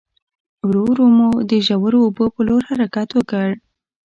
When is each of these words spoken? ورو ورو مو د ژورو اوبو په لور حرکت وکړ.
ورو 0.67 0.81
ورو 0.89 1.05
مو 1.17 1.29
د 1.49 1.51
ژورو 1.67 1.99
اوبو 2.05 2.25
په 2.35 2.41
لور 2.47 2.61
حرکت 2.69 3.09
وکړ. 3.13 3.47